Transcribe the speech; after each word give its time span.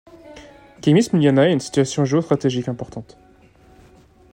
Khemis-Miliana 0.81 1.43
a 1.43 1.49
une 1.49 1.59
situation 1.59 2.05
géostratégique 2.05 2.67
importante. 2.67 3.19